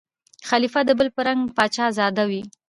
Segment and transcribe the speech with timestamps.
[0.49, 2.41] خلیفه د بل په رنګ پاچا زاده وي